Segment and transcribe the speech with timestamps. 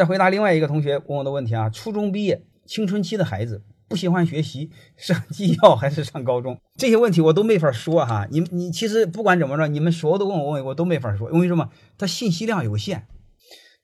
[0.00, 6.58] 再回答另外一个同学问我的问题啊，初中毕业，青春期的孩子不喜欢学习，上技校还是上高中？
[6.76, 8.26] 这些问题我都没法说哈。
[8.30, 11.68] 你你其实不管怎么着，你们所有的问我问我都没法说，因为什么？
[11.98, 13.08] 他信息量有限，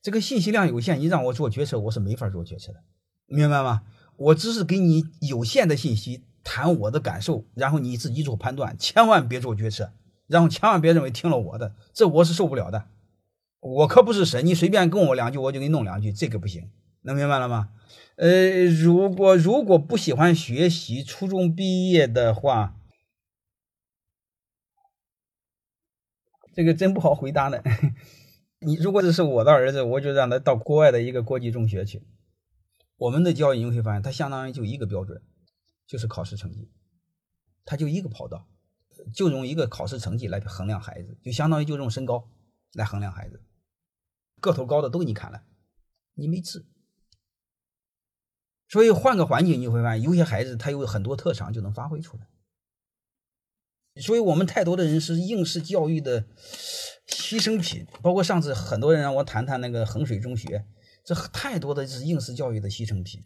[0.00, 2.78] 这个信息量有限，你让我做决策，我是没法做决策的，
[3.26, 3.82] 明白吗？
[4.16, 9.90] 我只是给你有限的信息，谈我的感受，然后你自己做判断，千万别做决策，
[10.28, 12.84] 然后千万别认为听了我的，这我是受不了的。
[13.60, 16.70] 我可不是神，你随便跟我两句，我就给你弄两句，这个不行，
[17.02, 17.70] 能明白了吗？
[18.16, 22.80] 呃，如果如果不喜欢学习，初中毕业的话，
[26.54, 27.62] 这个真不好回答呢。
[28.60, 32.06] 你如果这是我的儿子，我就让他到国外的一个国际中学去。
[32.96, 35.20] 我们的教育你会发现，它相当于就一个标准，
[35.86, 36.70] 就是考试成绩，
[37.66, 38.48] 它就一个跑道，
[39.12, 42.30] 就用一个考试成绩来衡量孩子，就相当于就用身高
[42.72, 43.42] 来衡量孩子。
[44.46, 45.42] 个头高的都给你砍了，
[46.14, 46.64] 你没治。
[48.68, 52.26] 所以换个环境，你会发现有些孩子他有很多特长就能发挥出来。
[54.00, 56.26] 所以我们太多的人是应试教育的
[57.06, 60.66] 牺牲品，包括上次很多人让我谈谈那个衡水中学，
[61.04, 63.22] 这太多的是应试教育的牺牲品。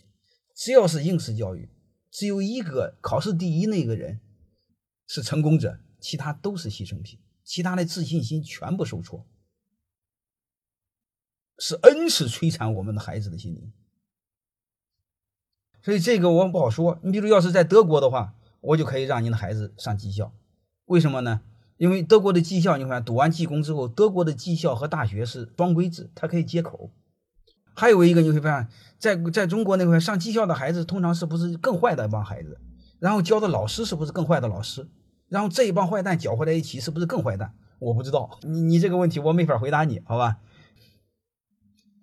[0.55, 1.71] 只要是应试教育，
[2.11, 4.21] 只有一个考试第一那个人
[5.07, 9.27] 是成功者，其他都是牺牲品，其他的自信心全部受挫。
[11.61, 13.71] 是恩赐摧残我们的孩子的心灵，
[15.83, 16.99] 所以这个我们不好说。
[17.03, 20.33] 你比如要是在德国的话，我就可以让您的孩子上技校，
[20.87, 21.43] 为什么呢？
[21.77, 26.91] 因为德国的技校，你看读完技工之后，德国的技校和大学是双规制，它可以接口。
[27.75, 32.59] 还有一个你会发现，在在中国那块上技校的孩子，通常是不是更坏的一帮孩子？
[32.99, 34.89] 然后教的老师是不是更坏的老师？
[35.29, 37.55] 然后这一帮坏蛋搅和在一起，是不是更坏蛋？
[37.79, 40.39] 我不知道，你你这个问题我没法回答你，好吧？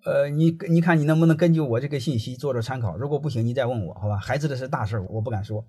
[0.08, 2.96] 呃，你你看你能不能根据我这个信息做做参考？
[2.96, 4.16] 如果不行，你再问我，好吧？
[4.16, 5.62] 孩子的是大事儿，我不敢说。